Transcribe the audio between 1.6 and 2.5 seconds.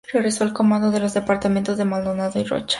de Maldonado y